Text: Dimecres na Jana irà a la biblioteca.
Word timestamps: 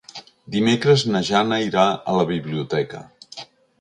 Dimecres 0.55 1.03
na 1.15 1.21
Jana 1.29 1.59
irà 1.67 1.83
a 2.15 2.17
la 2.21 2.25
biblioteca. 2.33 3.03